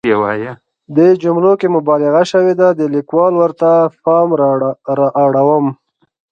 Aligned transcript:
دې 0.95 1.07
جملو 1.23 1.51
کې 1.59 1.67
مبالغه 1.77 2.23
شوې 2.31 2.53
ده، 2.61 2.67
د 2.79 2.81
ليکوال 2.95 3.33
ورته 3.37 3.69
پام 4.03 4.27
رااړوم. 5.21 5.65